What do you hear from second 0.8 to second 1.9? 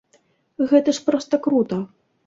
ж проста крута!